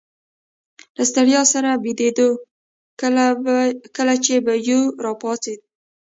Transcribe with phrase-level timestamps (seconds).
[0.97, 2.29] له ستړیا سره بیدېدو،
[3.97, 5.59] کله چي به یو راپاڅېد.